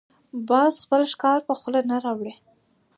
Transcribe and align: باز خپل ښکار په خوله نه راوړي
باز 0.49 0.73
خپل 0.83 1.01
ښکار 1.13 1.39
په 1.47 1.53
خوله 1.59 1.81
نه 1.91 1.97
راوړي 2.05 2.33